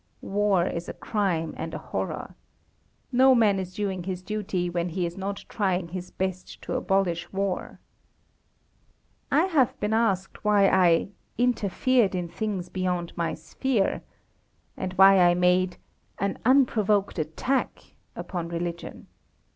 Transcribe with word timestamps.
War 0.23 0.65
is 0.65 0.89
a 0.89 0.95
crime 0.95 1.53
and 1.57 1.75
a 1.75 1.85
horror. 1.93 2.33
No 3.11 3.35
man 3.35 3.59
is 3.59 3.75
doing 3.75 4.01
his 4.01 4.23
duty 4.23 4.67
when 4.67 4.89
he 4.89 5.05
is 5.05 5.15
not 5.15 5.45
trying 5.47 5.89
his 5.89 6.09
best 6.09 6.59
to 6.63 6.73
abolish 6.73 7.31
war. 7.31 7.79
I 9.31 9.45
have 9.45 9.79
been 9.79 9.93
asked 9.93 10.43
why 10.43 10.67
I 10.69 11.09
"interfered 11.37 12.15
in 12.15 12.29
things 12.29 12.67
beyond 12.67 13.15
my 13.15 13.35
sphere," 13.35 14.01
and 14.75 14.93
why 14.93 15.19
I 15.19 15.35
made 15.35 15.77
"an 16.17 16.39
unprovoked 16.45 17.19
attack" 17.19 17.93
upon 18.15 18.49
religion. 18.49 19.05